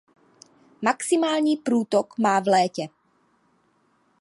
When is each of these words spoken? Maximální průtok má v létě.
Maximální 0.81 1.57
průtok 1.57 2.17
má 2.17 2.39
v 2.39 2.47
létě. 2.47 2.87